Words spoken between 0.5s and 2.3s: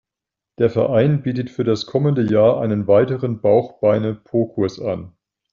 Der Verein bietet für das kommende